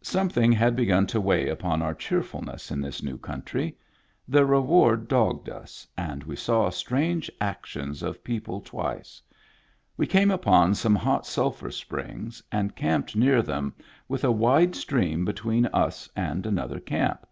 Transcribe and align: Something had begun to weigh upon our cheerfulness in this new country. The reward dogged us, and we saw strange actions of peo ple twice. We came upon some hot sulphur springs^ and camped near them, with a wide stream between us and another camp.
Something 0.00 0.52
had 0.52 0.76
begun 0.76 1.08
to 1.08 1.20
weigh 1.20 1.48
upon 1.48 1.82
our 1.82 1.92
cheerfulness 1.92 2.70
in 2.70 2.80
this 2.80 3.02
new 3.02 3.18
country. 3.18 3.76
The 4.28 4.46
reward 4.46 5.08
dogged 5.08 5.48
us, 5.50 5.88
and 5.98 6.22
we 6.22 6.36
saw 6.36 6.70
strange 6.70 7.28
actions 7.40 8.00
of 8.00 8.22
peo 8.22 8.38
ple 8.38 8.60
twice. 8.60 9.20
We 9.96 10.06
came 10.06 10.30
upon 10.30 10.76
some 10.76 10.94
hot 10.94 11.26
sulphur 11.26 11.70
springs^ 11.70 12.40
and 12.52 12.76
camped 12.76 13.16
near 13.16 13.42
them, 13.42 13.74
with 14.06 14.22
a 14.22 14.30
wide 14.30 14.76
stream 14.76 15.24
between 15.24 15.66
us 15.72 16.08
and 16.14 16.46
another 16.46 16.78
camp. 16.78 17.26